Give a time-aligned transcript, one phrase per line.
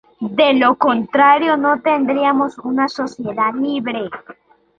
[0.35, 4.09] De lo contrario no tendríamos una sociedad libre.